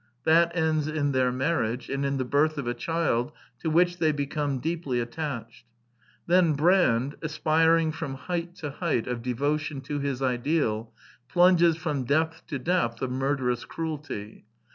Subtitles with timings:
[0.23, 4.11] That ends in their marriage, and in the birth of a child to which they
[4.11, 5.67] become deeply attached.
[6.25, 10.91] Then Brand, aspiring from height to height of devotion to his ideal,
[11.29, 14.47] plunges from depth to depth of murderous cruelty.